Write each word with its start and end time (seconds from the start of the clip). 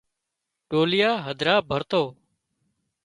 ڍوليا 0.69 1.11
هڌرا 1.25 1.55
ڀرتو 1.69 2.03